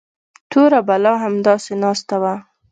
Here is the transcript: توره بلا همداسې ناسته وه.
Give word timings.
توره 0.51 0.79
بلا 0.87 1.13
همداسې 1.23 1.73
ناسته 1.83 2.15
وه. 2.21 2.35